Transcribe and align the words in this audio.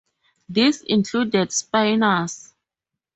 This 0.49 0.81
included 0.81 1.49
spinors. 1.51 2.53